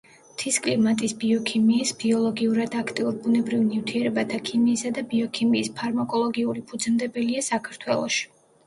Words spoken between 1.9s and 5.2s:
ბიოლოგიურად აქტიურ ბუნებრივ ნივთიერებათა ქიმიისა და